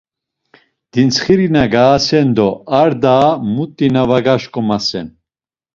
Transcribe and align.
Dintsxiri 0.91 1.47
na 1.55 1.63
gaasen 1.73 2.27
do 2.37 2.49
ar 2.81 2.91
daa 3.03 3.29
muti 3.53 3.87
na 3.93 4.01
va 4.09 4.17
gaşǩomasen! 4.25 5.07